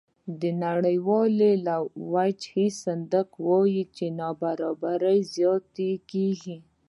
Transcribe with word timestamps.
د 0.41 0.43
نړیوال 0.63 1.39
وجهي 2.13 2.67
صندوق 2.83 3.29
وایي 3.47 3.83
چې 3.95 4.05
نابرابري 4.19 5.19
زیاتېږي 5.35 6.57